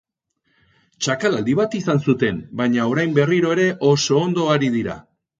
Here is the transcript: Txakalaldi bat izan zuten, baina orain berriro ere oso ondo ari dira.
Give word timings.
Txakalaldi 1.07 1.53
bat 1.59 1.75
izan 1.79 1.99
zuten, 2.13 2.39
baina 2.61 2.87
orain 2.93 3.13
berriro 3.17 3.51
ere 3.57 3.67
oso 3.91 4.17
ondo 4.23 4.47
ari 4.55 4.71
dira. 4.77 4.97